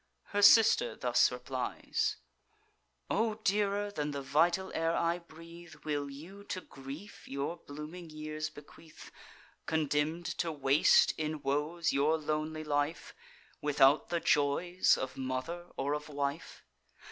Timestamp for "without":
13.61-14.09